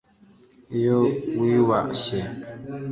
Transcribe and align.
iyo 0.77 0.99
wiyubashye 1.39 2.19